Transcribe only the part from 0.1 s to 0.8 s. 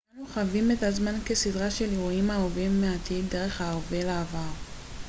אנו חווים